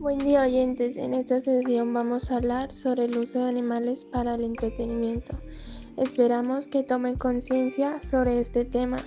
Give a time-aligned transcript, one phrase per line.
[0.00, 4.36] Buen día oyentes, en esta sesión vamos a hablar sobre el uso de animales para
[4.36, 5.36] el entretenimiento.
[5.96, 8.98] Esperamos que tomen conciencia sobre este tema.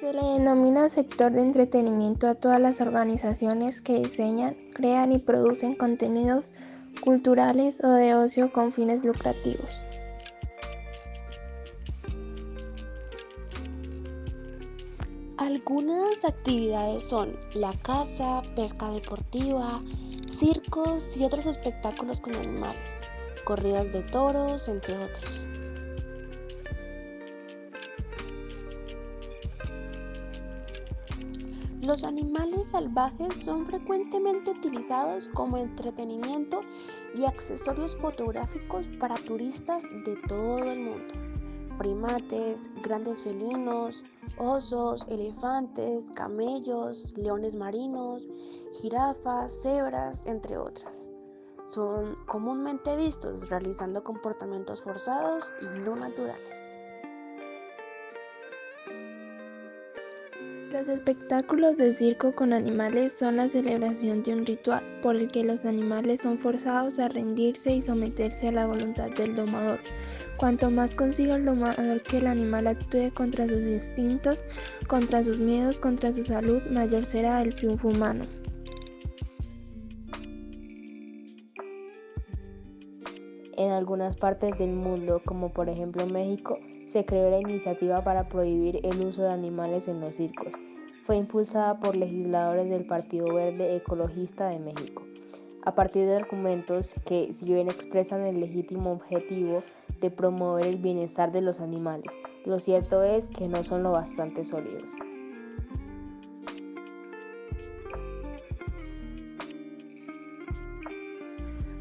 [0.00, 5.76] Se le denomina sector de entretenimiento a todas las organizaciones que diseñan, crean y producen
[5.76, 6.52] contenidos
[7.04, 9.84] culturales o de ocio con fines lucrativos.
[15.38, 19.82] Algunas actividades son la caza, pesca deportiva,
[20.28, 23.02] circos y otros espectáculos con animales,
[23.44, 25.46] corridas de toros, entre otros.
[31.82, 36.62] Los animales salvajes son frecuentemente utilizados como entretenimiento
[37.14, 41.26] y accesorios fotográficos para turistas de todo el mundo
[41.76, 44.02] primates, grandes felinos,
[44.38, 48.28] osos, elefantes, camellos, leones marinos,
[48.80, 51.10] jirafas, cebras, entre otras.
[51.66, 56.72] Son comúnmente vistos realizando comportamientos forzados y no naturales.
[60.76, 65.42] Los espectáculos de circo con animales son la celebración de un ritual por el que
[65.42, 69.80] los animales son forzados a rendirse y someterse a la voluntad del domador.
[70.36, 74.44] Cuanto más consiga el domador que el animal actúe contra sus instintos,
[74.86, 78.26] contra sus miedos, contra su salud, mayor será el triunfo humano.
[83.56, 86.58] En algunas partes del mundo, como por ejemplo México,
[86.88, 90.52] se creó la iniciativa para prohibir el uso de animales en los circos.
[91.06, 95.04] Fue impulsada por legisladores del Partido Verde Ecologista de México,
[95.64, 99.62] a partir de argumentos que, si bien expresan el legítimo objetivo
[100.02, 102.12] de promover el bienestar de los animales,
[102.44, 104.92] lo cierto es que no son lo bastante sólidos.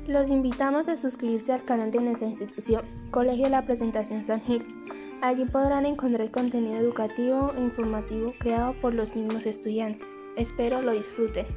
[0.07, 4.63] Los invitamos a suscribirse al canal de nuestra institución, Colegio de la Presentación San Gil.
[5.23, 10.07] Allí podrán encontrar contenido educativo e informativo creado por los mismos estudiantes.
[10.37, 11.47] Espero lo disfruten.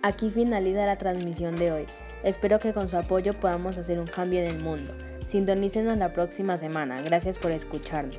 [0.00, 1.86] Aquí finaliza la transmisión de hoy.
[2.24, 4.94] Espero que con su apoyo podamos hacer un cambio en el mundo.
[5.26, 7.02] Sintonícenos la próxima semana.
[7.02, 8.18] Gracias por escucharnos.